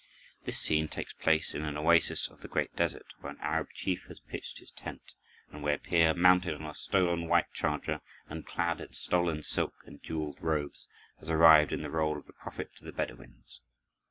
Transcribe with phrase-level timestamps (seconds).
[0.45, 4.05] This scene takes place in an oasis of the Great Desert, where an Arab chief
[4.07, 5.13] has pitched his tent,
[5.51, 10.01] and where Peer, mounted on a stolen white charger and clad in stolen silk and
[10.01, 13.61] jeweled robes, has arrived in the rôle of the prophet to the Bedouins.